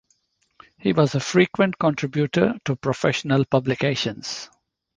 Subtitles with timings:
[0.79, 4.49] He was a frequent contributor to professional publications.